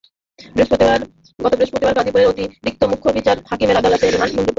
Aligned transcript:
গতকাল 0.59 1.01
বৃহস্পতিবার 1.49 1.95
গাজীপুরের 1.97 2.29
অতিরিক্ত 2.31 2.81
মুখ্য 2.91 3.07
বিচারিক 3.17 3.45
হাকিমের 3.51 3.79
আদালত 3.79 4.01
রিমান্ড 4.03 4.21
মঞ্জুর 4.21 4.35
করেন। 4.35 4.47